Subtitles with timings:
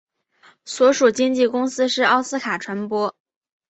[0.65, 3.15] 所属经纪公司是奥斯卡传播。